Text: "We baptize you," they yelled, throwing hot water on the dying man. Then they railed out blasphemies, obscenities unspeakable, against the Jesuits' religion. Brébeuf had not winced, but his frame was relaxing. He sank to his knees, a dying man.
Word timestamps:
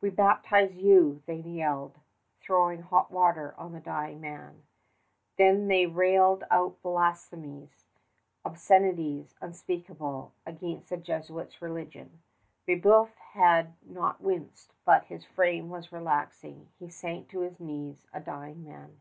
"We 0.00 0.08
baptize 0.08 0.78
you," 0.78 1.22
they 1.26 1.34
yelled, 1.36 1.98
throwing 2.40 2.80
hot 2.80 3.10
water 3.10 3.54
on 3.58 3.72
the 3.72 3.80
dying 3.80 4.18
man. 4.18 4.62
Then 5.36 5.68
they 5.68 5.84
railed 5.84 6.42
out 6.50 6.80
blasphemies, 6.80 7.84
obscenities 8.46 9.34
unspeakable, 9.42 10.32
against 10.46 10.88
the 10.88 10.96
Jesuits' 10.96 11.60
religion. 11.60 12.22
Brébeuf 12.66 13.12
had 13.34 13.74
not 13.82 14.22
winced, 14.22 14.72
but 14.86 15.04
his 15.04 15.26
frame 15.26 15.68
was 15.68 15.92
relaxing. 15.92 16.70
He 16.78 16.88
sank 16.88 17.28
to 17.28 17.40
his 17.40 17.60
knees, 17.60 18.06
a 18.14 18.20
dying 18.20 18.64
man. 18.64 19.00